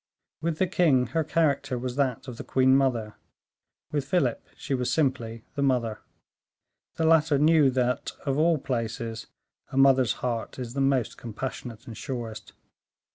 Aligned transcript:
With 0.41 0.57
the 0.57 0.65
king, 0.65 1.05
her 1.13 1.23
character 1.23 1.77
was 1.77 1.95
that 1.95 2.27
of 2.27 2.37
the 2.37 2.43
queen 2.43 2.75
mother, 2.75 3.17
with 3.91 4.03
Philip 4.03 4.43
she 4.57 4.73
was 4.73 4.91
simply 4.91 5.43
the 5.53 5.61
mother. 5.61 5.99
The 6.95 7.05
latter 7.05 7.37
knew 7.37 7.69
that, 7.69 8.11
of 8.25 8.35
all 8.35 8.57
places, 8.57 9.27
a 9.71 9.77
mother's 9.77 10.13
heart 10.13 10.57
is 10.57 10.73
the 10.73 10.81
most 10.81 11.19
compassionate 11.19 11.85
and 11.85 11.95
surest. 11.95 12.53